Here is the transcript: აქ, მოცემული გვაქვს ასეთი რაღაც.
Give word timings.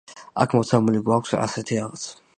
აქ, 0.45 0.55
მოცემული 0.59 1.03
გვაქვს 1.11 1.37
ასეთი 1.45 1.81
რაღაც. 1.83 2.13